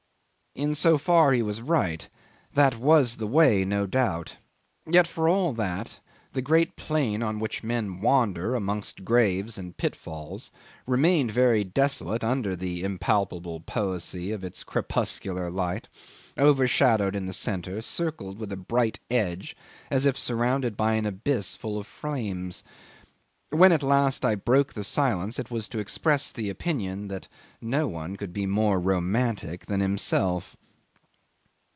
In 0.53 0.75
so 0.75 0.97
far 0.97 1.31
he 1.31 1.41
was 1.41 1.61
right. 1.61 2.09
That 2.55 2.77
was 2.77 3.15
the 3.15 3.25
way, 3.25 3.63
no 3.63 3.87
doubt. 3.87 4.35
Yet 4.85 5.07
for 5.07 5.29
all 5.29 5.53
that, 5.53 6.01
the 6.33 6.41
great 6.41 6.75
plain 6.75 7.23
on 7.23 7.39
which 7.39 7.63
men 7.63 8.01
wander 8.01 8.53
amongst 8.53 9.05
graves 9.05 9.57
and 9.57 9.77
pitfalls 9.77 10.51
remained 10.85 11.31
very 11.31 11.63
desolate 11.63 12.21
under 12.21 12.53
the 12.53 12.83
impalpable 12.83 13.61
poesy 13.61 14.33
of 14.33 14.43
its 14.43 14.63
crepuscular 14.65 15.49
light, 15.49 15.87
overshadowed 16.37 17.15
in 17.15 17.27
the 17.27 17.33
centre, 17.33 17.81
circled 17.81 18.37
with 18.37 18.51
a 18.51 18.57
bright 18.57 18.99
edge 19.09 19.55
as 19.89 20.05
if 20.05 20.17
surrounded 20.17 20.75
by 20.75 20.95
an 20.95 21.05
abyss 21.05 21.55
full 21.55 21.77
of 21.77 21.87
flames. 21.87 22.61
When 23.53 23.73
at 23.73 23.83
last 23.83 24.23
I 24.23 24.35
broke 24.35 24.71
the 24.75 24.83
silence 24.85 25.37
it 25.37 25.51
was 25.51 25.67
to 25.69 25.79
express 25.79 26.31
the 26.31 26.49
opinion 26.49 27.09
that 27.09 27.27
no 27.59 27.85
one 27.85 28.15
could 28.15 28.31
be 28.31 28.45
more 28.45 28.79
romantic 28.79 29.65
than 29.65 29.81
himself. 29.81 30.55